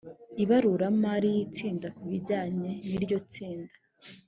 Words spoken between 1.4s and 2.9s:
itsinda ku bijyanye n